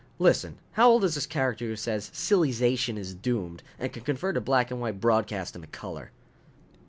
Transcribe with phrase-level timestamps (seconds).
[0.17, 4.35] "Listen, how old is this character who says silly zation is doomed and can convert
[4.35, 6.09] a black and white broadcast into color?"